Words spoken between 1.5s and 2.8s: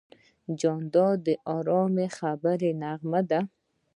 ارام خبرو